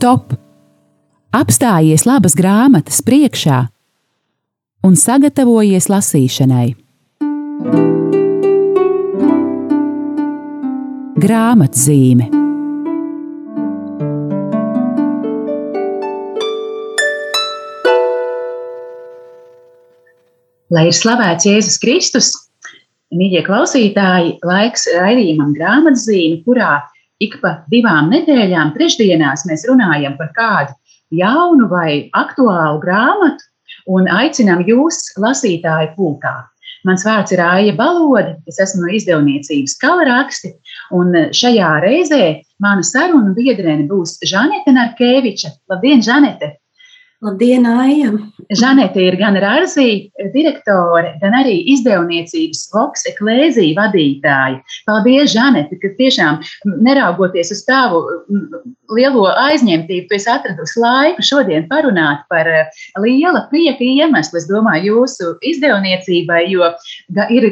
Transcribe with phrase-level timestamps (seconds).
[0.00, 0.32] stop!
[1.36, 3.58] Apstājies labas grāmatas priekšā
[4.88, 6.68] un sagatavojies lasīšanai.
[11.20, 12.30] Grāmatzīme
[20.70, 22.30] Lai ir slavēts Jēzus Kristus,
[23.12, 26.78] mīļie klausītāji, laiks raidījumam grāmatzīme, kurā
[27.20, 30.76] ik pa divām nedēļām, trešdienās mēs runājam par kādu
[31.14, 33.46] jaunu vai aktuālu grāmatu
[33.90, 36.36] un aicinām jūs lasītāju pulkā.
[36.88, 40.54] Mans vārds ir Aija Balode, es esmu no izdevniecības Kalaraksti,
[40.96, 42.22] un šajā reizē
[42.62, 45.52] mana saruna biedrene būs Žanete Narkeviča.
[45.68, 46.54] Labdien, Žanete!
[47.20, 48.14] Labdien, Aija!
[48.56, 54.62] Žanete ir gan Rāzija direktore, gan arī izdevniecības Vox Eklēzija vadītāja.
[54.88, 56.38] Paldies, Žanete, ka tiešām
[56.86, 58.00] neraugoties uz tavu
[58.96, 62.72] lielo aizņemtību, tu esi atradusi laiku šodien parunāt par eh,
[63.04, 66.72] liela prieka iemeslu, es domāju, jūsu izdevniecībai, jo
[67.36, 67.50] ir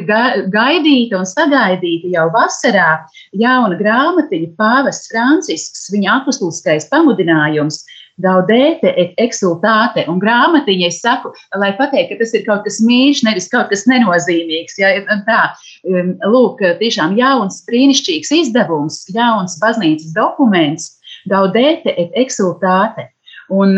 [0.49, 2.89] gaidīta un sagaidīta jau vasarā
[3.37, 7.83] jauna grāmatiņa Pāvests Francisks, viņa apustuliskais pamudinājums
[8.23, 10.05] gaudēte et exultāte.
[10.11, 13.85] Un grāmatiņa, es saku, lai pateiktu, ka tas ir kaut kas mīļš, nevis kaut kas
[13.89, 14.79] nenozīmīgs.
[14.81, 14.93] Ja,
[15.27, 15.41] tā,
[15.89, 20.91] um, lūk, tiešām jauns, brīnišķīgs izdevums, jauns baznīcas dokuments,
[21.31, 23.09] gaudēte et exultāte.
[23.49, 23.75] Un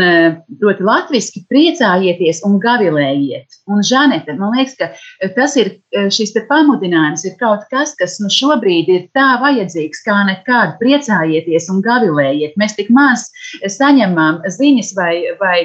[0.62, 3.60] ļoti latviešu priecājieties un gavilējiet.
[3.72, 5.74] Un, Žanete, man liekas, ka tas ir
[6.12, 10.76] šis pamudinājums, ir kaut kas, kas nu šobrīd ir tā vajadzīgs, kā nekad.
[10.82, 12.58] Priecājieties un gavilējiet.
[12.60, 13.30] Mēs tik maz
[13.64, 15.58] saņemam ziņas vai, vai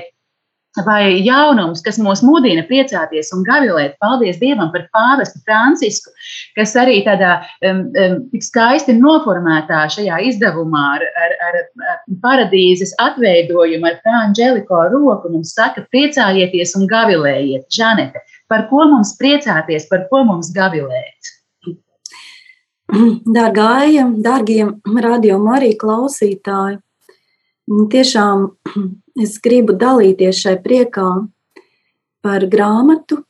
[0.84, 3.96] vai jaunums, kas mūs mudina priecāties un gavilēt.
[4.02, 6.12] Paldies Dievam par pāvestu Francisku,
[6.58, 11.60] kas arī tādā um, um, tik skaisti noformētā šajā izdevumā ar, ar, ar
[12.24, 17.68] paradīzes atveidojumu, ar Frančeliko roku mums saka, priecājieties un gavilējiet.
[17.72, 21.34] Žanete, par ko mums priecāties, par ko mums gavilēt?
[23.36, 24.62] Dārgāja, dārgie
[25.02, 26.78] radio Marija klausītāji,
[27.66, 28.50] tiešām
[29.24, 31.08] es gribu dalīties šai priekā
[32.22, 33.22] par grāmatu,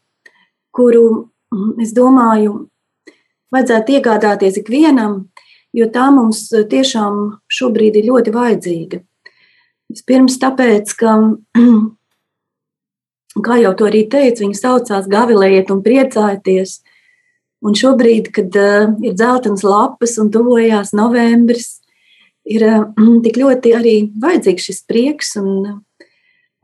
[0.73, 1.07] kuru
[1.53, 2.67] mm, es domāju,
[3.53, 5.27] vajadzētu iegādāties ikvienam,
[5.77, 9.01] jo tā mums tiešām šobrīd ir ļoti vajadzīga.
[9.93, 11.15] Vispirms tāpēc, ka,
[13.47, 16.81] kā jau to arī teicu, viņi saucās Gavilējiet un priecājieties.
[17.67, 21.79] Un šobrīd, kad uh, ir dzeltenas lapas un tuvojās novembris,
[22.47, 25.35] ir mm, tik ļoti arī vajadzīgs šis prieks.
[25.41, 25.81] Un,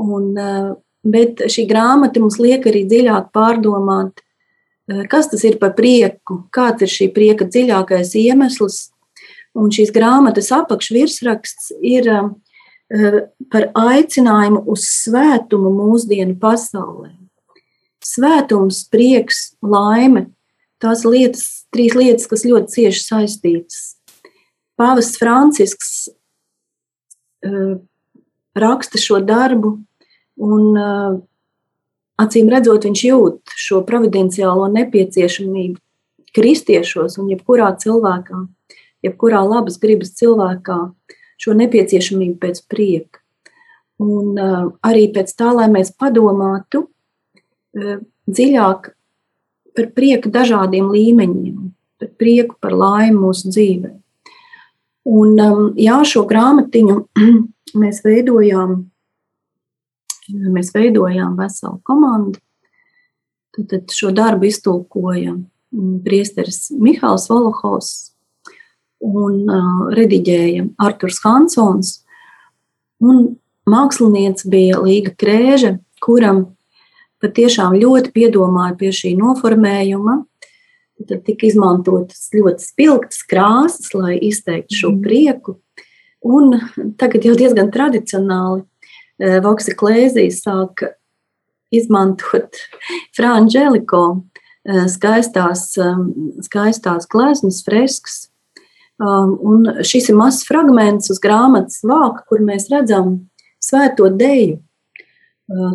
[0.03, 0.69] un, eh,
[1.03, 4.23] bet šī grāmata mums liek arī dziļāk pārdomāt,
[4.91, 8.89] eh, kas tas ir par prieku, kāds ir šī prieka dziļākais iemesls.
[9.55, 12.07] Un šīs grāmatas apakšvirsraksts ir
[13.53, 17.11] par aicinājumu uz svētumu mūsdienu pasaulē.
[18.01, 20.31] Svētums, prieks, laime-
[20.83, 23.93] tās lietas, trīs lietas, kas ļoti cieši saistītas
[24.81, 25.93] Pāvests Francisks
[27.47, 27.77] uh,
[28.59, 29.77] raksta šo darbu,
[30.43, 31.19] un uh,
[32.23, 35.79] acīm redzot, viņš jūt šo providenciālo nepieciešamību
[36.33, 38.47] kristiešos un jebkurā cilvēkā,
[39.05, 40.79] jebkurā labas gribas cilvēkā,
[41.43, 43.21] šo nepieciešamību pēc prieka.
[44.03, 48.93] Un uh, arī pēc tā, lai mēs padomātu uh, dziļāk
[49.77, 54.02] par prieku dažādiem līmeņiem, par prieku, par laimi mūsu dzīvēm.
[55.09, 56.97] Un, um, jā, šo grāmatiņu
[57.83, 58.77] mēs veidojām,
[60.55, 62.39] mēs veidojām veselu komandu.
[63.53, 67.93] Tad šo darbu iztulkoja mm, priesteris Mihāls Volohovs
[69.03, 71.99] un uh, rediģēja Arturs Hansons.
[73.03, 73.35] Un
[73.69, 76.47] mākslinieks bija Līga Krēže, kuram
[77.23, 80.23] patiešām ļoti piedomāja pie šī noformējuma
[81.09, 85.03] Tad tika izmantotas ļoti spilgtas krāsas, lai izteiktu šo mhm.
[85.05, 85.57] prieku.
[86.23, 86.55] Un
[87.01, 90.85] tagad jau diezgan tradicionāli e, Voksa Klēzijas sāk
[91.75, 92.61] izmantot
[93.17, 95.89] Frančeliko e, skaistās, e,
[96.47, 98.21] skaistās gleznas, freskas.
[99.03, 103.17] Un šis ir mazs fragments uz grāmatas vāka, kur mēs redzam
[103.59, 104.61] svēto deju.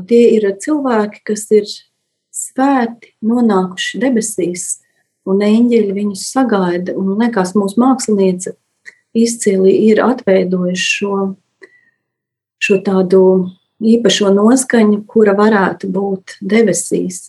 [0.08, 1.66] Tie ir cilvēki, kas ir
[2.32, 4.68] svēti, nonākuši debesīs,
[5.28, 6.96] un eņģeļi viņus sagaida.
[6.98, 8.56] Un liekas, mūsu māksliniece
[9.18, 11.16] izcili ir atveidojuši šo,
[12.64, 13.22] šo tādu
[13.78, 17.28] īpašo noskaņu, kura varētu būt debesīs.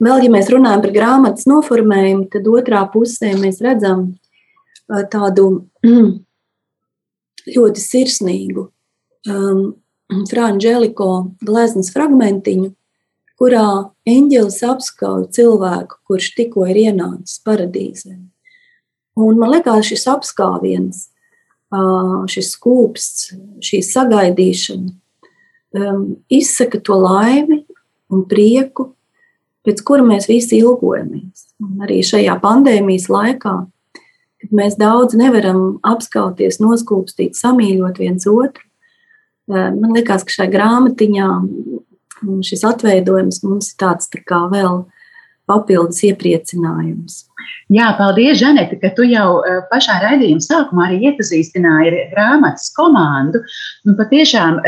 [0.00, 4.12] Vēl, ja mēs runājam par grāmatas noformējumu, tad otrā pusē mēs redzam
[5.12, 5.66] tādu
[7.56, 8.66] ļoti sirsnīgu
[9.30, 9.64] um,
[10.30, 11.10] Frančēliko
[11.46, 12.72] gleznas fragmentiņu,
[13.40, 18.18] kurā eņģelis apskauj cilvēku, kurš tikko ir ienācis paradīzē.
[19.20, 21.08] Un man liekas, šis apskāviens,
[22.30, 23.32] šis skūpsts,
[23.64, 24.90] šī sagaidīšana
[26.32, 27.62] izsaka to laimi
[28.10, 28.90] un prieku,
[29.66, 31.50] pēc kura mēs visi ilgojamies.
[31.62, 33.54] Un arī šajā pandēmijas laikā,
[34.40, 38.64] kad mēs daudz nevaram apskauties, noskūpstīt, samīļot viens otru,
[39.50, 41.28] man liekas, ka šajā grāmatiņā
[42.46, 44.84] šis atveidojums mums ir tāds tā kā vēl
[45.50, 47.24] papildus iepriecinājums.
[47.70, 53.42] Jā, paldies, Žanete, ka tu jau eh, pašā raidījuma sākumā arī iepazīstināji ar grāmatas komandu.
[53.88, 54.60] Un patiešām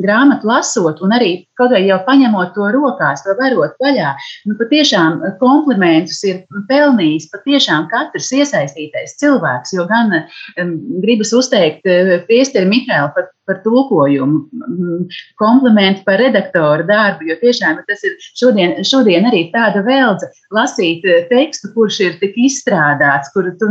[0.00, 4.14] grāmatu lasot, un arī kaut vai jau paņemot to rokās, to varot vaļā,
[4.48, 10.72] nu, patiešām komplimentus ir pelnījis patiešām katrs iesaistītais cilvēks, jo gan um,
[11.04, 15.04] gribas uzteikt uh, priesteri Mihēlu par, par tulkojumu, um,
[15.40, 21.72] komplimenti par redaktoru darbu, jo tiešām tas ir šodien, šodien arī tāda vēldze lasīt tekstu,
[21.76, 23.68] kurš ir tik izstrādāts, kur tu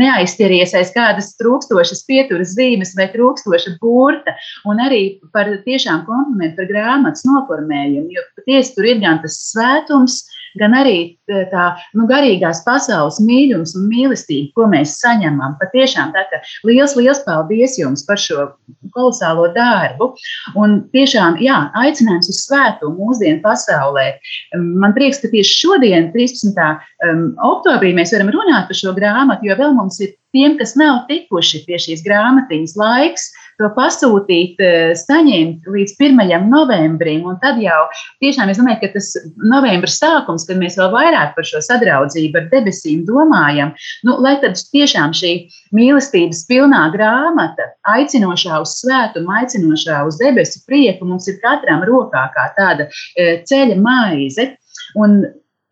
[0.00, 4.36] neaizķeries aiz kādas trūkstošas pieturas zīmes vai trūkstoša burta,
[4.68, 5.02] un arī
[5.34, 10.22] par tiešām komplimentu par grāmatas noformējumu, jo patiesi tur ir gan tas svētums,
[10.60, 10.96] gan arī
[11.28, 15.56] e, tā nu, garīgās pasaules mīlestības un mīlestība, ko mēs saņemam.
[15.60, 16.24] Patiešām tā
[16.68, 18.48] liels, liels paldies jums par šo
[18.94, 20.12] kolosālo darbu.
[20.58, 24.08] Un tiešām, jā, aicinājums uz svētumu mūsdienu pasaulē.
[24.56, 26.58] Man prieks, ka tieši šodien, 13.
[27.06, 31.04] Um, oktobrī, mēs varam runāt par šo grāmatu, jo vēl mums ir tiem, kas nav
[31.10, 33.30] tikuši pie šīs grāmatiņas laiks,
[33.60, 36.46] to pasūtīt, eh, saņemt līdz 1.
[36.50, 37.24] novembrim.
[37.28, 37.80] Un tad jau
[38.22, 42.48] tiešām es domāju, ka tas novembris sākums, kad mēs vēl vairāk par šo sadraudzību ar
[42.52, 43.74] debesīm domājam,
[44.04, 45.34] nu, lai tad tiešām šī
[45.76, 52.48] mīlestības pilnā grāmata, aicinošā uz svētumu, aicinošā uz debesu prieku, mums ir katram rokā kā
[52.58, 54.52] tāda eh, ceļa maize.
[54.98, 55.22] Un,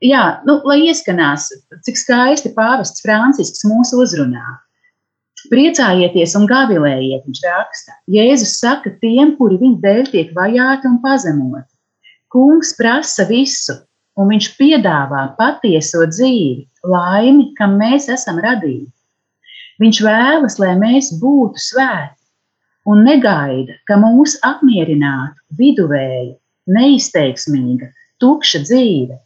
[0.05, 1.51] jā, nu, lai ieskanās,
[1.87, 4.59] cik skaisti pāvests Francisks mūs uzrunā.
[5.49, 7.95] Priecājieties un gavilējiet, viņš raksta.
[8.13, 11.71] Jēzus saka tiem, kuri viņa dēļ tiek vajāti un pazemoti.
[12.31, 13.79] Kungs prasa visu,
[14.21, 18.93] un viņš piedāvā patieso dzīvi, laimi, kam mēs esam radīti.
[19.81, 22.21] Viņš vēlas, lai mēs būtu svēti,
[22.85, 26.37] un negaida, ka mūs apmierinātu viduvēja,
[26.69, 27.89] neizteiksmīga,
[28.21, 29.17] tukša dzīve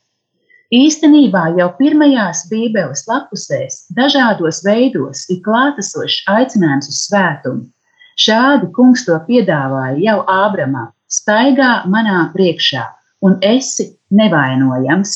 [0.74, 7.66] Īstenībā jau pirmajās Bībeles lapusēs dažādos veidos ir klātesošs aicinājums uz svētumu.
[8.18, 12.88] Šādi kungs to piedāvāja jau Ābramam: staigā manā priekšā,
[13.22, 15.14] un esi nevainojams.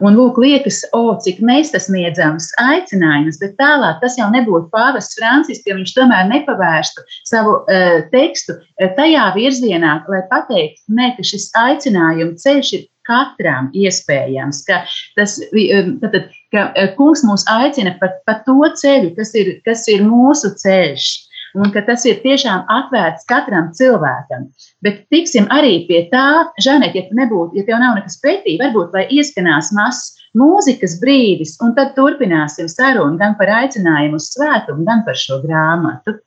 [0.00, 5.76] Un lūk, liekas, o, cik nesasniedzams aicinājums, bet tālāk tas jau nebūtu pāvests Francisks, ja
[5.76, 12.40] viņš tomēr nepavērstu savu uh, tekstu uh, tajā virzienā, lai pateiktu, ne, ka šis aicinājuma
[12.40, 14.84] ceļš ir katram iespējams, ka
[15.18, 20.06] tas tātad, ka e, kungs mūs aicina pa, pa to ceļu, kas ir, kas ir
[20.06, 21.10] mūsu ceļš.
[21.58, 24.44] Un ka tas ir tiešām atvērts katram cilvēkam.
[24.86, 29.08] Bet tiksim arī pie tā, Žanet, ja, nebūtu, ja tev nav nekas pretī, varbūt lai
[29.10, 35.18] ieskanās mazs mūzikas brīdis, un tad turpināsim sarunu gan par aicinājumu uz svētumu, gan par
[35.18, 36.20] šo grāmatu.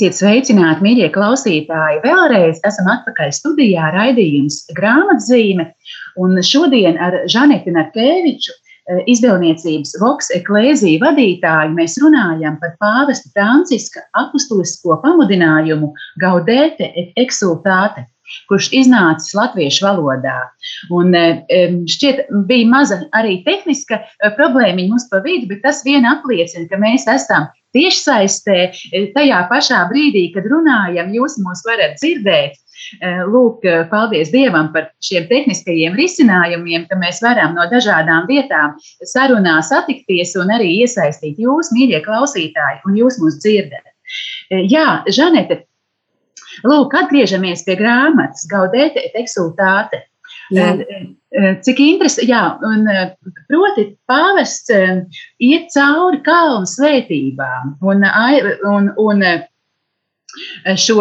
[0.00, 1.98] Esiet sveicināti, mīļie klausītāji!
[2.00, 5.66] Vēlreiz esam atpakaļ studijā raidījums grāmatzīme.
[6.16, 14.06] Un šodien ar Žaneti Narkeviču, eh, izdevniecības Voks eklēzija vadītāju, mēs runājam par pāvesta Franciska
[14.16, 15.92] apustulisko pamudinājumu
[16.24, 18.08] Gaudēte et exultāte
[18.48, 20.40] kurš iznācis latviešu valodā.
[20.96, 21.12] Un,
[21.92, 26.80] šķiet, bija maza arī tehniska eh, problēma mums pa vidu, bet tas vien apliecina, ka
[26.80, 32.58] mēs esam tiešsaistē eh, tajā pašā brīdī, kad runājam, jūs mūs varat dzirdēt.
[33.04, 38.76] Eh, lūk, paldies Dievam par šiem tehniskajiem risinājumiem, ka mēs varam no dažādām vietām
[39.12, 43.84] sarunā satikties un arī iesaistīt jūs, mīļie klausītāji, un jūs mūs dzirdat.
[44.50, 45.60] Jā, Žanete,
[46.66, 50.02] Lūk, atgriežamies pie grāmatas, gaudēte et exultāte.
[50.50, 52.88] Eh, eh, cik interesanti, jā, un
[53.46, 58.02] proti pāvests eh, iet cauri kalnu svētībām un,
[58.66, 59.22] un, un
[60.74, 60.96] šo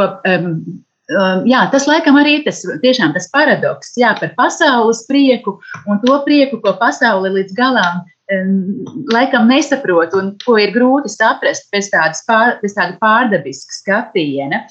[1.49, 5.57] jā, tas laikam arī tas, tiešām tas paradoks, jā, par pasaules prieku
[5.89, 11.89] un to prieku, ko pasaule līdz galam laikam nesaprot un ko ir grūti saprast pēc,
[12.27, 14.61] pār, pēc tāda pārdabiska skatiena.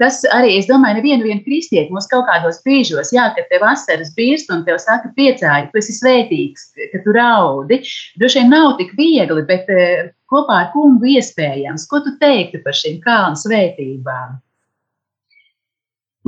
[0.00, 4.10] Tas arī, es domāju, nevienu vienu kristieti mums kaut kādos brīžos, jā, kad tev asaras
[4.16, 7.82] birst un tev saka priecāji, tu esi svētīgs, ka tu raudi.
[8.18, 11.86] Droši vien nav tik viegli, bet eh, kopā ar kungu iespējams.
[11.90, 14.38] Ko tu teiktu par šīm kalnu svētībām?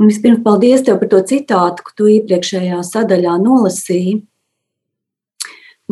[0.03, 4.23] Vispirms, paldies tev par to citātu, ko tu iepriekšējā sadaļā nolasīji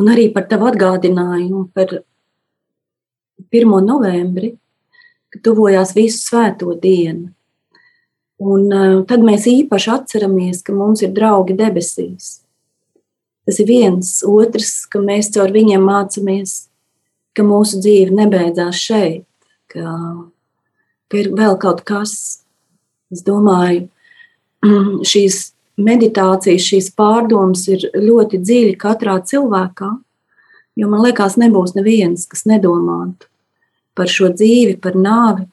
[0.01, 2.01] un arī par tavu atgādinājumu par
[3.51, 3.77] 1.
[3.85, 4.55] novembri,
[5.31, 7.29] kad tuvojās visu svēto dienu.
[8.41, 12.39] Un uh, tad mēs īpaši atceramies, ka mums ir draugi debesīs.
[13.45, 16.55] Tas ir viens, otrs, ka mēs caur viņiem mācāmies,
[17.37, 19.25] ka mūsu dzīve nebeidzās šeit,
[19.71, 19.93] ka,
[21.09, 22.13] ka ir vēl kaut kas.
[23.13, 23.89] Es domāju,
[25.11, 29.91] šīs meditācijas, šīs pārdomas ir ļoti dziļi katrā cilvēkā.
[30.79, 33.27] Jo man liekas, nebūs neviens, kas nedomātu
[33.95, 35.45] par šo dzīvi, par nāvi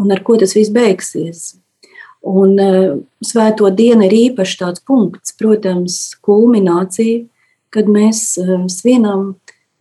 [0.00, 1.54] un ar ko tas viss beigsies.
[2.24, 7.26] Un uh, svēto dienu ir īpaši tāds punkts, protams, kulminācija,
[7.74, 9.34] kad mēs uh, svinam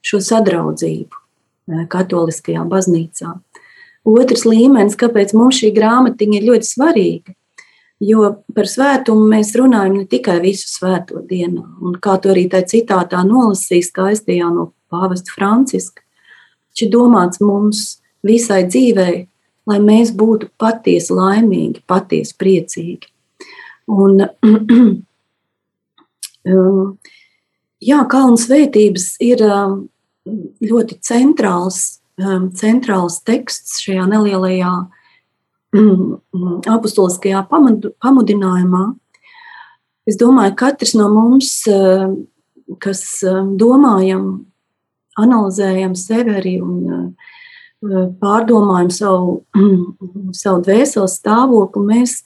[0.03, 3.37] šo sadraudzību uh, Katoliskajā baznīcā.
[4.03, 7.35] Otrs līmenis, kāpēc mums šī grāmatiņa ir ļoti svarīga,
[8.03, 12.65] Jo par svētumu mēs runājam ne tikai visu svēto dienu, un kā tu arī tajā
[12.73, 16.03] citātā nolasīji skaistajā no pāvesta Franciska,
[16.75, 17.83] šis domāts mums
[18.25, 19.27] visai dzīvei,
[19.69, 23.07] lai mēs būtu patiesi laimīgi, patiesi priecīgi.
[23.93, 24.25] Un,
[26.55, 26.97] um,
[27.83, 29.77] jā, kalnu svētības ir um,
[30.63, 34.73] ļoti centrāls, um, centrāls teksts šajā nelielajā
[35.73, 38.83] apustuliskajā pamudinājumā.
[40.09, 42.09] Es domāju, ka katrs no mums, eh,
[42.83, 44.45] kas eh, domājam,
[45.17, 49.37] analizējam sevi arī un eh, pārdomājam savu,
[50.43, 52.17] savu dvēseles stāvokli, mēs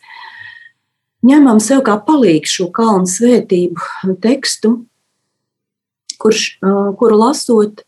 [1.27, 4.73] ņemam sev kā palīgu šo kalnu svētību tekstu,
[6.17, 6.57] kurš,
[6.97, 7.83] kuru lasot,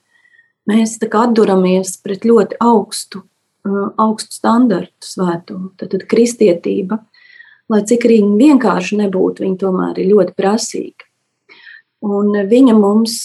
[0.70, 3.24] mēs atduramies pret ļoti augstu
[3.66, 5.74] augstu standartu svētumu.
[5.78, 7.00] Tad, tad kristietība,
[7.70, 11.08] lai cik arī vienkārši nebūtu, viņa tomēr ir ļoti prasīga.
[12.06, 13.18] Un viņa mums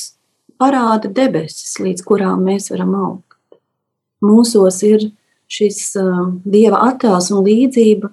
[0.58, 3.60] parāda debesis, līdz kurām mēs varam augt.
[4.24, 5.10] Mūsos ir
[5.50, 5.94] šis
[6.44, 8.10] dieva attēls un līdzība,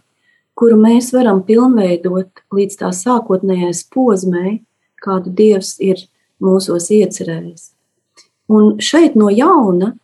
[0.58, 4.60] kuru mēs varam pilnveidot līdz tā sākotnējai posmei,
[5.02, 6.04] kādu dievs ir
[6.42, 7.72] mūsos iecerējis.
[8.52, 9.96] Un šeit no jauna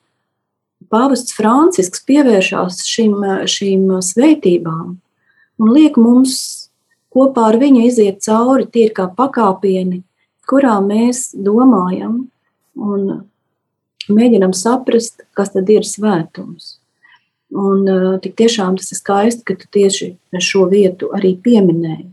[0.91, 4.96] Pāvests Francisks pievēršās šim, šīm svētībām
[5.58, 6.38] un liek mums
[7.13, 10.03] kopā ar viņu iziet cauri tie kā pakāpieni,
[10.48, 12.27] kurā mēs domājam
[12.77, 13.08] un
[14.08, 16.77] mēģinam saprast, kas tad ir svētums.
[17.48, 17.88] Un
[18.24, 20.12] tik tiešām tas ir skaisti, ka tu tieši
[20.44, 22.10] šo vietu arī pieminēji.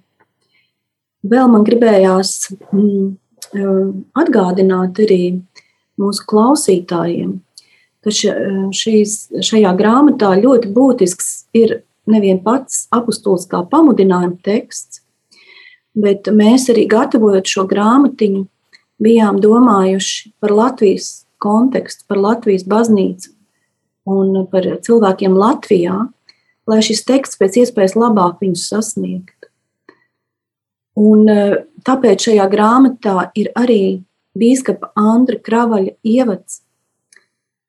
[1.24, 3.14] Vēl man gribējās mm,
[4.20, 5.22] atgādināt arī
[6.00, 7.38] mūsu klausītājiem,
[8.04, 11.80] ka šīs, šajā grāmatā ļoti būtisks ir
[12.10, 15.00] nevien pats apustuliskā pamudinājuma teksts,
[15.96, 18.44] bet mēs arī gatavojot šo grāmatiņu,
[19.04, 23.32] bijām domājuši par Latvijas kontekstu, par Latvijas baznīcu
[24.08, 25.96] un par cilvēkiem Latvijā,
[26.68, 29.48] lai šis teksts pēc iespējas labāk viņus sasniegtu.
[31.00, 31.26] Un
[31.84, 34.04] tāpēc šajā grāmatā ir arī
[34.38, 36.60] bīskapa Andra Kravaļa ievads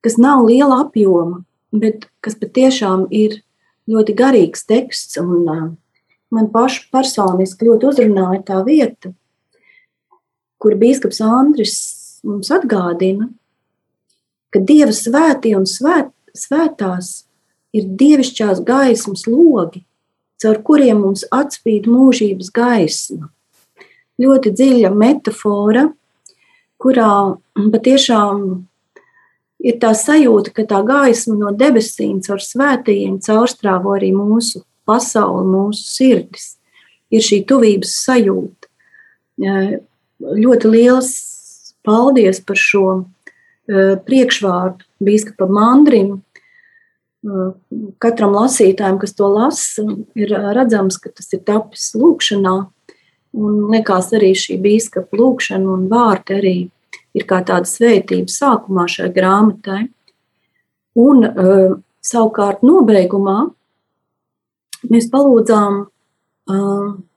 [0.06, 1.42] kas nav liela apjoma,
[1.74, 3.40] bet kas patiešām ir
[3.90, 5.78] ļoti garīgs teksts, un
[6.30, 9.16] man pašu personiski ļoti uzrunāja tā vieta,
[10.62, 11.78] kur bīskaps Andris
[12.26, 13.32] mums atgādina,
[14.54, 17.26] ka Dieva svētie un svēt, svētās
[17.76, 19.82] ir dievišķās gaismas logi,
[20.42, 23.32] caur kuriem mums atspīd mūžības gaisma.
[24.22, 25.90] Ļoti dziļa metāfora,
[26.80, 27.12] kurā
[27.74, 28.46] patiešām
[29.65, 35.88] ir tā sajūta, ka tā gaisma no debesīm caur svētajiem caurstrāvo arī mūsu pasauli, mūsu
[35.89, 36.53] sirdis.
[37.13, 38.69] Ir šī tuvības sajūta.
[40.45, 41.12] Ļoti liels
[41.86, 42.86] paldies par šo
[43.65, 46.19] priekšvārdu Bīskapa Mandrim.
[48.01, 52.56] Katram lasītājam, kas to lasa, ir redzams, ka tas ir tapis lūkšanā.
[53.36, 56.56] Un liekas, arī šī bīskapa lūkšana un vārti arī
[57.15, 59.82] ir kā tāda svētība sākumā šai grāmatai.
[60.99, 61.58] Un e,
[62.06, 63.39] savukārt nobeigumā
[64.91, 65.86] mēs palūdzām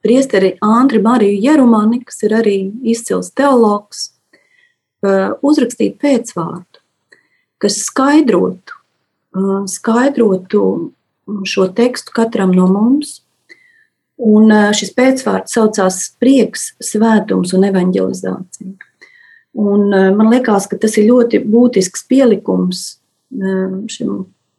[0.01, 4.09] priesteri Andri Mariju Jerumani, kas ir arī izcils teologs,
[5.45, 6.81] uzrakstīt pēcvārdu,
[7.61, 8.79] kas skaidrotu,
[9.69, 10.63] skaidrotu
[11.45, 13.19] šo tekstu katram no mums.
[14.19, 18.88] Un šis pēcvārds saucās prieks, svētums un evanģelizācija.
[19.59, 22.83] Un man liekas, ka tas ir ļoti būtisks pielikums
[23.91, 24.11] šim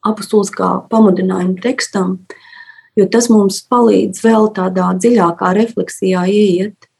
[0.06, 2.18] apustuliskā pamudinājuma tekstam,
[2.98, 6.90] jo tas mums palīdz vēl tādā dziļākā refleksijā ieiet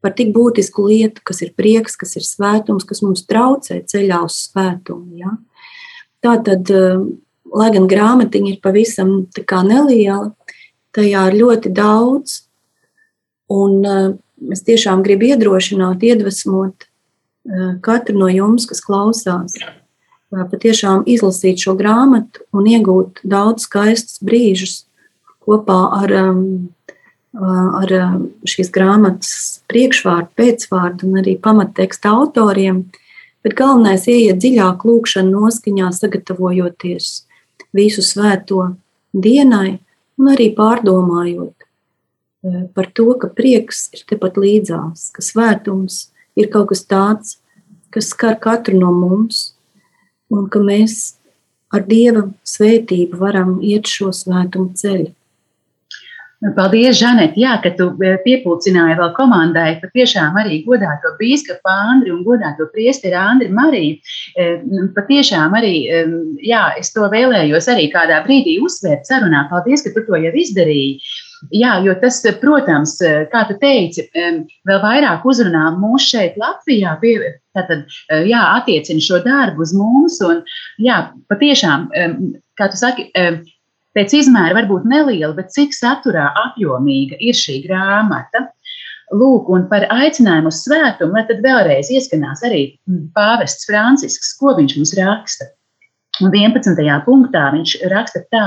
[0.00, 4.38] par tik būtisku lietu, kas ir prieks, kas ir svētums, kas mums traucē ceļā uz
[4.48, 5.20] svētumu.
[5.20, 5.34] Ja?
[6.24, 6.98] Tā tad, eh,
[7.52, 9.28] lai gan grāmatiņa ir pavisam
[9.68, 10.34] neliela,
[10.96, 12.42] tajā ir ļoti daudz,
[13.50, 14.12] un eh,
[14.52, 16.89] es tiešām gribu iedrošināt, iedvesmot eh,
[17.84, 19.56] katru no jums, kas klausās,
[20.30, 24.84] patiešām izlasīt šo grāmatu un iegūt daudz skaistus brīžus
[25.40, 26.44] kopā ar um,
[27.32, 27.92] ar
[28.48, 32.90] šīs grāmatas priekšvārdu, pēcvārdu un arī pamatteksta autoriem.
[33.44, 37.24] Bet galvenais ir ieiet dziļāk lūkšanā, noskaņā, sagatavojoties
[37.72, 38.74] visu svēto
[39.14, 39.78] dienai
[40.18, 41.54] un arī pārdomājot
[42.74, 47.38] par to, ka prieks ir tepat līdzās, ka svētums ir kaut kas tāds,
[47.90, 49.54] kas skar katru no mums,
[50.30, 51.16] un ka mēs
[51.74, 55.10] ar Dieva svētību varam iet šo svētumu ceļu.
[56.56, 59.74] Paldies, Žanet, jā, ka tu e, piepulcināji vēl komandai.
[59.82, 63.98] Patiešām arī godāto bīskapu Andri un godāto priesteri Andri Mariju.
[64.40, 64.46] E,
[64.96, 66.00] patiešām arī, e,
[66.48, 69.44] jā, es to vēlējos arī kādā brīdī uzsvērt sarunā.
[69.52, 70.96] Paldies, ka tu to jau izdarīji.
[71.56, 72.98] Jā, jo tas, protams,
[73.32, 77.14] kā tu teici, vēl vairāk uzrunā mūs šeit Latvijā, pie,
[77.56, 77.86] tātad,
[78.28, 80.18] jā, attiecina šo darbu uz mums.
[80.26, 80.42] Un,
[80.84, 80.98] jā,
[81.32, 81.88] patiešām,
[82.60, 83.08] kā tu saki,
[83.96, 88.46] Pēc izmēra varbūt neliela, bet cik saturā apjomīga ir šī grāmata.
[89.10, 92.60] Lūk, un par aicinājumu uz svētumu, lai tad vēlreiz ieskanās arī
[93.16, 95.48] pāvests Francisks, ko viņš mums raksta.
[96.22, 96.78] Un 11.
[97.02, 98.46] punktā viņš raksta tā: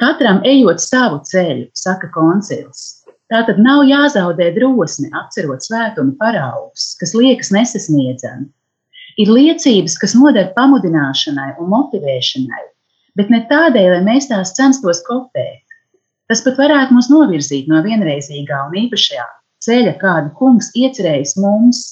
[0.00, 3.02] Katram ejot savu ceļu, saka koncils.
[3.30, 8.48] Tā tad nav jāzaudē drosme, atcerot svētumu paraugus, kas liekas nesasniedzami.
[9.20, 12.64] Ir liecības, kas noder pamudināšanai un motivēšanai,
[13.20, 15.60] bet ne tādēļ, lai mēs tās censtos kopēt.
[16.32, 19.28] Tas pat varētu mūs novirzīt no vienreizīgā un īpašajā
[19.66, 21.82] ceļa, kādu kungs iecerējis mums.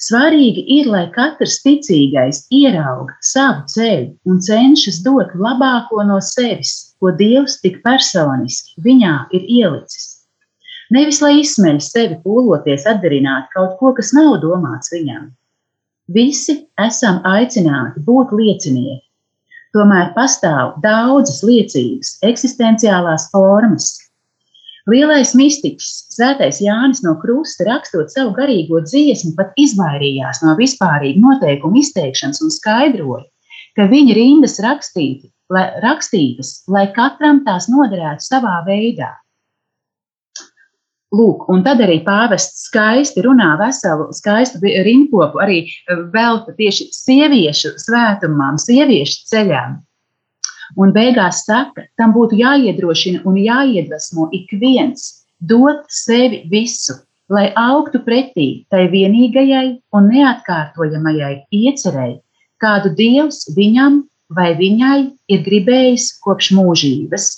[0.00, 7.12] Svarīgi ir, lai katrs ticīgais ierauga savu ceļu un cenšas dot labāko no sevis, ko
[7.20, 10.10] Dievs tik personiski viņā ir ielicis.
[10.90, 15.30] Nevis lai izsmeļ sevi pūloties atdarināt kaut ko, kas nav domāts viņam.
[16.14, 19.04] Visi esam aicināti būt liecinieki,
[19.74, 23.88] Tomēr pastāv daudzas liecības, eksistenciālās formas.
[24.90, 31.80] Lielais mistiķis, Svētais Jānis no Krusta, rakstot savu garīgo dziesmu, pat izvairījās no vispārīga noteikuma
[31.80, 33.24] izteikšanas un skaidroja,
[33.78, 39.14] ka viņa rindas rakstīti, lai, rakstītas, lai katram tās noderētu savā veidā.
[41.14, 47.76] Lūk, un tad arī pāvests skaisti runā veselu skaistu rinkopu, arī eh, velta tieši sieviešu
[47.80, 49.78] svētumām, sieviešu ceļām.
[50.80, 56.96] Un beigās saka, tam būtu jāiedrošina un jāiedvesmo ik viens dot sevi visu,
[57.30, 62.20] lai augtu pretī tai vienīgajai un neatkārtojamajai iecerēji,
[62.62, 64.02] kādu Dievs viņam
[64.34, 67.32] vai viņai ir gribējis kopš mūžības.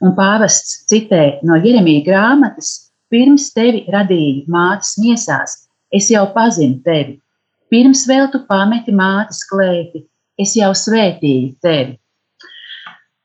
[0.00, 5.54] Un pāvests citē no Jeremija grāmatas Pirms tevi radīju mātes miesās,
[5.96, 7.14] es jau pazinu tevi.
[7.72, 10.02] Pirms vēl tu pameti mātes klēti,
[10.36, 11.96] es jau svētīju tevi.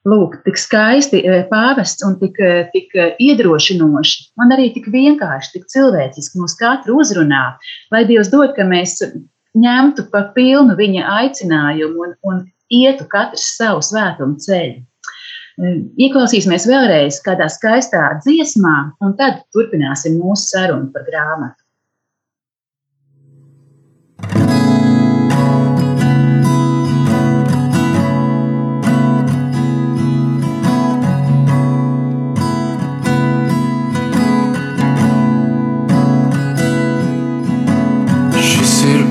[0.03, 2.35] Lūk, tik skaisti pāvests un tik,
[2.73, 2.91] tik
[3.23, 4.25] iedrošinoši.
[4.39, 7.43] Man arī tik vienkārši, tik cilvēciski mūs katru uzrunā.
[7.93, 8.97] Lai Dievs dod, ka mēs
[9.55, 14.83] ņemtu pa pilnu viņa aicinājumu un, un ietu katrs savu svētumu ceļu.
[16.01, 21.61] Ieklausīsimies vēlreiz kādā skaistā dziesmā, un tad turpināsim mūsu sarunu par grāmatu.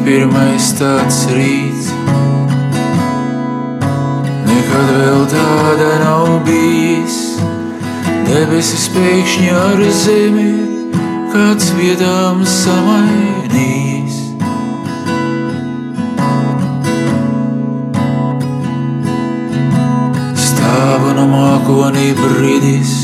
[0.04, 1.90] Pirmais tāds rīts.
[4.48, 7.18] Nekad vēl tāda nav bijis.
[8.26, 10.50] Debesis pēkšņi ar zemi
[11.32, 14.18] kāds viedām samainījis.
[20.48, 22.96] Stāvu no mākonī brīdis,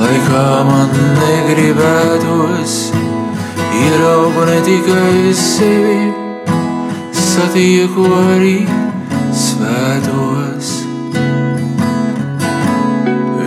[0.00, 2.80] lai kā man negribētos
[3.72, 6.12] Ieraugu ne tikai sevi,
[7.16, 8.68] satieku arī
[9.32, 10.84] svētos.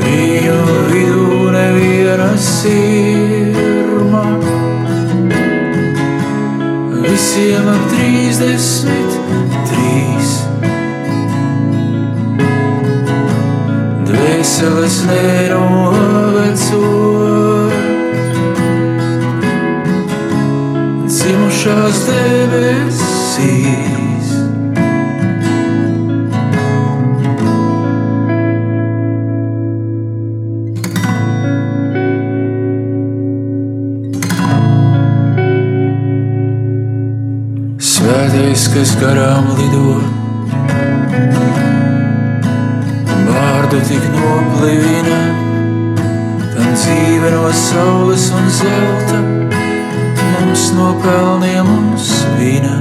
[0.02, 0.58] Viņu
[0.90, 4.26] vidū neviena sirma,
[7.06, 9.12] visiem ap trīsdesmit
[9.70, 10.30] trīs.
[14.10, 17.45] Dvēseles nenovecojas.
[21.26, 23.48] Dzimušās debesīs.
[37.82, 39.96] Svētais, kas garām lido,
[43.32, 45.24] vārdu tik noplivina,
[46.54, 49.45] tam dzīve no saules un zelta
[50.56, 52.76] mums no pelniem un svina.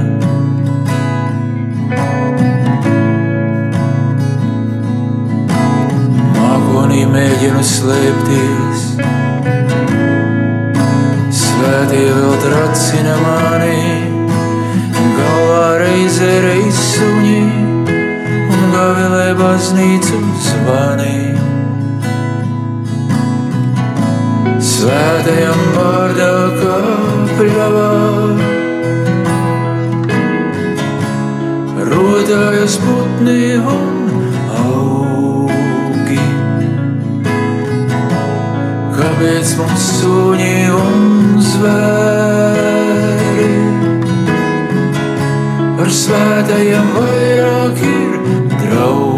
[6.37, 8.85] Mākonī mēģinu slēpties,
[11.41, 13.83] svētie vēl tracina mani,
[15.19, 17.41] galvā reizē reiz suņi
[18.55, 21.25] un gavilē baznīcu zvanīt.
[24.85, 26.44] svētajam vārdā
[27.65, 28.35] kāpļavā.
[31.89, 33.95] Rodājas putni un
[34.59, 36.19] augi,
[38.97, 42.71] kāpēc mums suņi un zvēri
[45.75, 48.11] par svētajiem vairāk ir
[48.55, 49.14] draugi.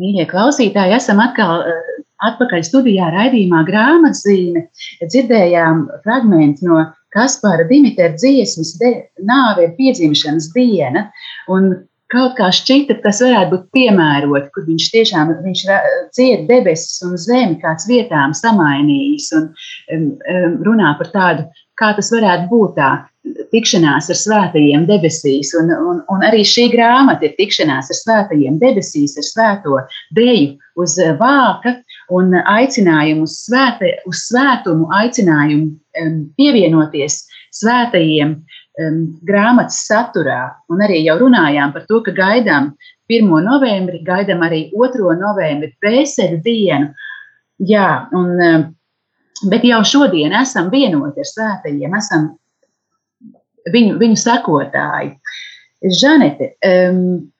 [0.00, 1.92] Mīļie klausītāji, esam atkal eh,
[2.24, 4.66] atpakaļ studijā raidījumā grāmatzīme.
[5.02, 8.76] Dzirdējām fragment no Kaspara Dimitra dziesmas
[9.20, 11.10] Nāve ir piedzimšanas diena.
[11.52, 11.74] Un
[12.12, 15.62] kaut kā šķita, tas varētu būt piemērot, kur viņš tiešām viņš
[16.16, 19.48] dzied debesis un zemi, kāds vietām samainījis un
[19.96, 20.10] um,
[20.66, 21.46] runā par tādu,
[21.80, 22.90] kā tas varētu būt tā
[23.52, 25.52] tikšanās ar svētajiem debesīs.
[25.58, 29.78] Un, un, un arī šī grāmata ir tikšanās ar svētajiem debesīs, ar svēto
[30.16, 31.76] deju uz vāka
[32.16, 37.22] un aicinājumu uz, svēta, uz svētumu, aicinājumu um, pievienoties
[37.54, 40.42] svētajiem um, grāmatas saturā.
[40.72, 42.72] Un arī jau runājām par to, ka gaidām
[43.12, 43.32] 1.
[43.46, 45.16] novembri, gaidām arī 2.
[45.20, 46.92] novembri, pēceļu dienu.
[47.62, 48.70] Jā, un, um,
[49.52, 52.32] bet jau šodien esam vienoti ar svētajiem, esam
[53.70, 55.14] viņu, viņu sekotāji.
[55.82, 57.32] Žanete, um,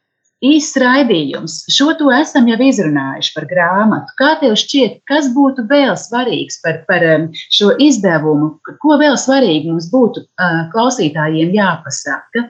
[0.43, 1.57] īsts raidījums.
[1.71, 4.15] Šo to esam jau izrunājuši par grāmatu.
[4.19, 7.07] Kā tev šķiet, kas būtu vēl svarīgs par, par
[7.55, 8.57] šo izdevumu?
[8.83, 12.49] Ko vēl svarīgi mums būtu uh, klausītājiem jāpasaka?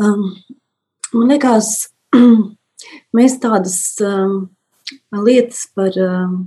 [0.00, 0.30] Um,
[1.12, 1.90] man liekas,
[3.16, 4.46] mēs tādas um,
[5.12, 6.38] lietas par um,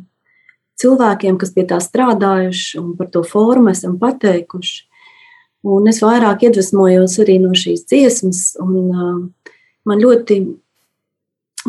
[0.82, 4.88] cilvēkiem, kas pie tā strādājuši un par to formu esam pateikuši.
[5.62, 8.42] Un es vairāk iedvesmojos arī no šīs dziesmas.
[8.62, 9.54] Un, uh,
[9.86, 10.40] man ļoti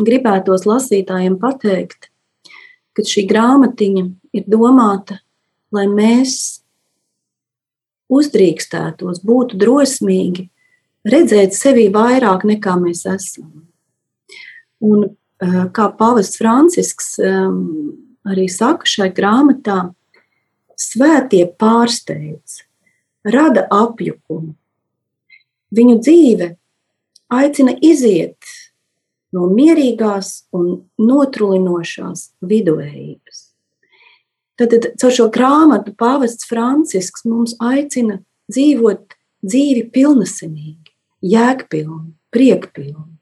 [0.01, 2.09] gribētos lasītājiem pateikt,
[2.93, 5.19] ka šī grāmatiņa ir domāta,
[5.73, 6.63] lai mēs
[8.13, 10.47] uzdrīkstētos, būtu drosmīgi,
[11.09, 13.51] redzēt sevi vairāk nekā mēs esam.
[14.83, 19.79] Un, kā Pāvests Francisks arī saka šai grāmatā,
[20.79, 22.61] svētie pārsteidz
[23.23, 24.53] rada apjukumu.
[25.73, 26.49] Viņu dzīve
[27.33, 28.37] aicina iziet
[29.33, 33.41] no mierīgās un notrulinošās viduvējības.
[34.61, 38.19] Tad caur šo grāmatu pāvests Francisks mums aicina
[38.53, 40.93] dzīvot dzīvi pilnesenīgi,
[41.25, 43.17] jēgpilni, priekpilni.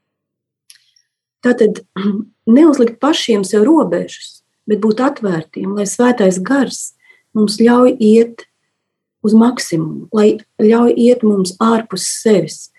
[1.42, 1.80] Tātad
[2.58, 6.92] neuzlikt pašiem sev robežas, bet būt atvērtiem, lai svētais gars
[7.32, 8.46] mums ļauj iet
[9.22, 12.70] uz maksimumu, lai ļauj iet mums ārpus sevis,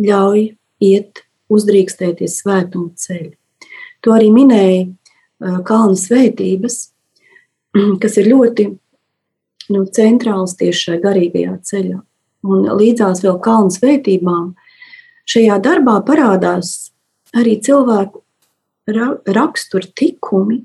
[0.00, 0.50] ļauj
[0.84, 3.34] iet, uzdrīkstēties svētuma ceļu.
[4.06, 4.88] To arī minēja
[5.66, 6.76] Kalnu svētības,
[8.02, 8.66] kas ir ļoti
[9.72, 12.00] nu, centrāls tieši šajā garīgajā ceļā.
[12.50, 14.52] Un līdzās vēl kalnu svētībām
[15.28, 16.90] šajā darbā parādās
[17.36, 18.22] arī cilvēku
[19.30, 20.62] rakstura tikumi,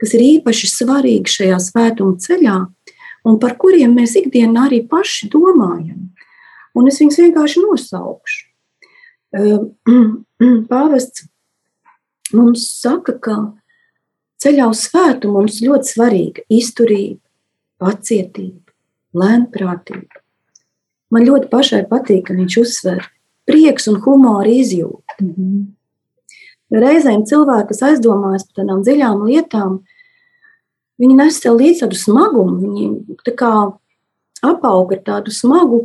[0.00, 2.56] kas ir īpaši svarīgi šajā svētuma ceļā,
[3.28, 6.10] un par kuriem mēs ikdienā arī paši domājam.
[6.74, 8.40] Un es viņus vienkārši nosaukšu.
[10.72, 11.26] Pāvests
[12.36, 13.36] mums saka, ka
[14.42, 17.22] ceļā uz svētu mums ļoti svarīga izturība,
[17.82, 18.72] pacietība,
[19.16, 20.22] lēnprātība.
[21.12, 23.06] Man ļoti pašai patīk, ka viņš uzsver
[23.48, 25.18] prieks un humora izjūtu.
[25.20, 25.62] Mm -hmm.
[26.82, 29.82] Reizēm cilvēki, kas aizdomājas par tādām dziļām lietām,
[31.02, 33.52] viņi nes sev līdzi tādu smagumu, viņi tā kā
[34.42, 35.84] apaug ar tādu smagu,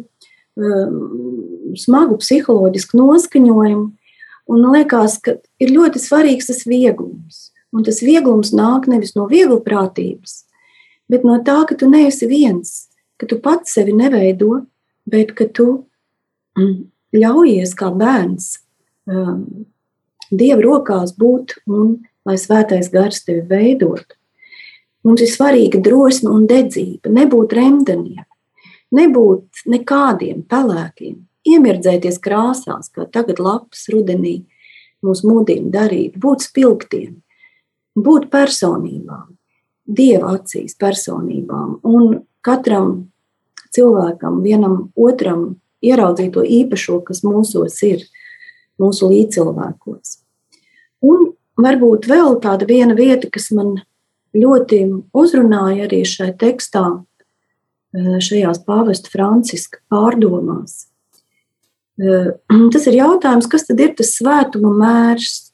[0.58, 3.88] um, smagu psiholoģisku noskaņojumu.
[4.48, 7.50] Un man liekas, ka ir ļoti svarīgs tas vieglums.
[7.76, 10.46] Un tas vieglums nāk nevis no vieglprātības,
[11.12, 12.88] bet no tā, ka tu neesi viens,
[13.20, 14.62] ka tu pats sevi neveido,
[15.08, 15.68] bet ka tu
[16.56, 16.78] mm,
[17.18, 18.54] ļaujies kā bērns
[19.12, 19.68] um,
[20.28, 24.17] Dieva rokās būt un lai svētais gars tevi veidot.
[25.06, 28.26] Mums ir svarīga drosme un dedzība, nebūt remdeniem,
[28.98, 34.42] nebūt nekādiem pelēkiem, iemirdzēties krāsās, kā tagad lapas rudenī
[35.06, 37.20] mūs mudina darīt, būt spilgtiem,
[37.96, 39.38] būt personībām,
[39.86, 41.80] dieva acīs personībām.
[41.88, 43.08] Un katram
[43.76, 48.06] cilvēkam, vienam otram ieraudzīt to īpašo, kas mūsos ir,
[48.82, 50.18] mūsu līdzcilvēkos.
[51.08, 53.78] Un varbūt vēl tāda viena vieta, kas man
[54.38, 54.82] ļoti
[55.18, 56.86] uzrunāja arī šai tekstā,
[57.94, 60.88] eh, šajās pāvesta Franciska pārdomās.
[61.98, 62.32] Eh,
[62.74, 65.52] tas ir jautājums, kas tad ir tas svētuma mērs?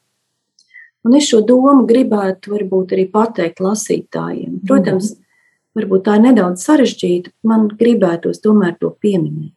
[1.04, 4.62] Un es šo domu gribētu varbūt arī pateikt lasītājiem.
[4.64, 5.10] Protams,
[5.76, 9.52] varbūt tā ir nedaudz sarežģīta, man gribētos tomēr to pieminēt.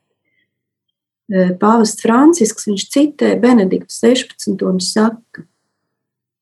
[1.28, 5.44] Eh, pāvests Francisks, viņš citē Benediktu 16 un saka,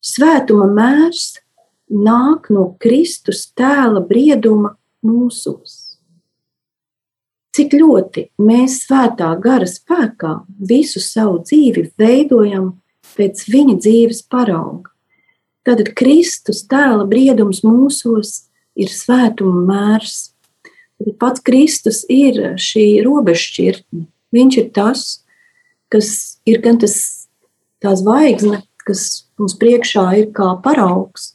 [0.05, 1.39] svētuma mērs
[1.89, 5.97] nāk no Kristus tēla brieduma mūsos.
[7.55, 12.73] Cik ļoti mēs svētā gara spēkā visu savu dzīvi veidojam
[13.15, 14.91] pēc viņa dzīves parauga.
[15.65, 20.33] Tad Kristus tēla briedums mūsos ir svētuma mērs.
[20.99, 24.05] Tad pats Kristus ir šī robežšķirtne.
[24.35, 25.05] Viņš ir tas,
[25.89, 26.09] kas
[26.47, 26.97] ir gan tas,
[27.79, 31.34] tā zvaigzne, kas mums priekšā ir kā paraugs,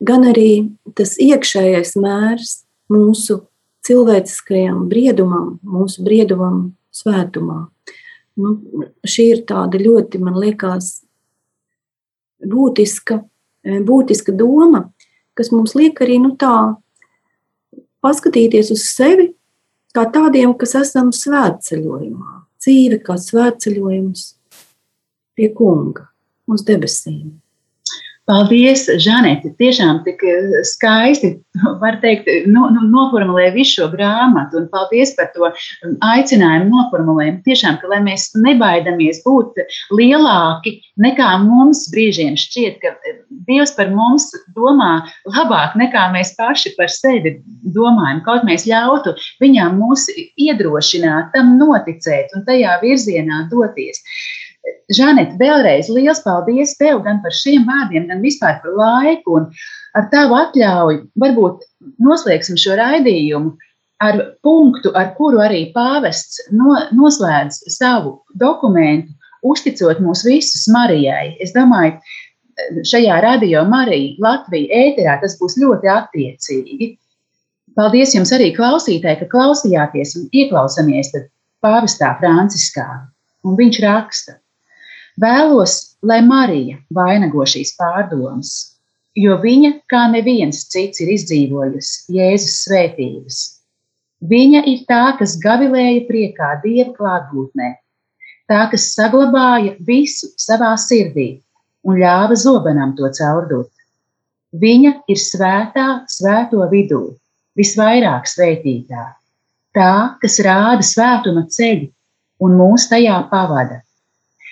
[0.00, 2.54] gan arī tas iekšējais mērs
[2.92, 3.42] mūsu
[3.86, 7.66] cilvēciskajam briedumam, mūsu briedumam svētumā.
[8.38, 8.54] Nu,
[9.06, 11.00] šī ir tāda ļoti, man liekas,
[12.44, 13.22] būtiska,
[13.88, 14.88] būtiska doma,
[15.38, 16.76] kas mums liek arī nu, tā
[18.04, 19.32] paskatīties uz sevi
[19.96, 22.34] kā tādiem, kas esam svētceļojumā.
[22.58, 24.24] Dzīve kā svētceļojums
[25.38, 26.08] pie kunga
[26.50, 27.38] uz debesīm.
[28.28, 29.54] Paldies, Žanete.
[29.56, 31.30] Tiešām tik eh, skaisti,
[31.80, 34.60] var teikt, no, no, noformulēja visu šo grāmatu.
[34.60, 37.40] Un paldies par to um, aicinājumu noformulējumu.
[37.46, 39.62] Tiešām, ka lai mēs nebaidamies būt
[39.96, 44.90] lielāki nekā mums brīžiem šķiet, ka eh, Dievs par mums domā
[45.32, 48.20] labāk nekā mēs paši par sevi domājam.
[48.28, 50.04] Kaut mēs ļautu viņām mūs
[50.36, 54.04] iedrošināt, tam noticēt un tajā virzienā doties.
[54.88, 59.42] Žanet, vēlreiz liels paldies tev gan par šiem vārdiem, gan vispār par laiku.
[59.96, 61.66] Ar tavu atļauju varbūt
[62.04, 63.52] noslēgsim šo raidījumu
[64.04, 69.12] ar punktu, ar kuru arī pāvests no, noslēdz savu dokumentu,
[69.44, 71.36] uzticot mūs visus Marijai.
[71.42, 71.98] Es domāju,
[72.88, 76.90] šajā radio Marija Latvija ēterā tas būs ļoti attiecīgi.
[77.78, 81.12] Paldies jums arī klausītāji, ka klausījāties un ieklausāmies
[81.62, 82.88] pāvestā Franciskā.
[83.46, 84.40] Un viņš raksta.
[85.18, 85.72] Vēlos,
[86.06, 88.50] lai Marija vainago šīs pārdomas,
[89.18, 93.38] jo viņa, kā neviens cits, ir izdzīvojusi Jēzus svētības.
[94.30, 97.72] Viņa ir tā, kas gavilēja priekā Dieva klātbūtnē,
[98.50, 101.28] tā, kas saglabāja visu savā sirdī
[101.82, 103.72] un ļāva zobenam to caurdot.
[104.54, 107.02] Viņa ir svētā, svēto vidū,
[107.58, 109.04] visvairāk svētītā,
[109.74, 111.90] tā, kas rāda svētuma ceļu
[112.46, 113.82] un mūs tajā pavada.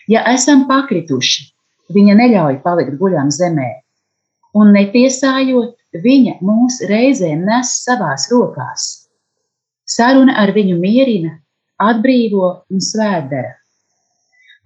[0.06, 1.48] Ja esam pakrituši,
[1.94, 3.70] viņa neļauj palikt guļam zemē,
[4.54, 8.84] un netiesājot, viņa mūs reizēm nes savās rokās.
[9.86, 11.32] Saruna ar viņu mierina,
[11.82, 13.56] atbrīvo un svētdara.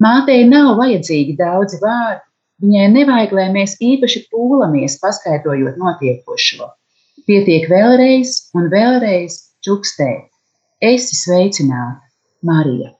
[0.00, 2.22] Mātei nav vajadzīgi daudzi vārdi,
[2.64, 6.70] viņai nevajag, lai mēs īpaši pūlamies paskaidrojot notiekošo.
[7.28, 10.28] Pietiek vēlreiz un vēlreiz čukstēt.
[10.80, 12.00] Esi sveicināta,
[12.44, 12.99] Marija!